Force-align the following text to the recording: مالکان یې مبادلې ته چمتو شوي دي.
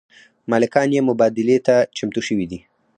مالکان 0.51 0.87
یې 0.95 1.01
مبادلې 1.09 1.57
ته 1.67 1.75
چمتو 1.97 2.21
شوي 2.27 2.45
دي. 2.51 2.59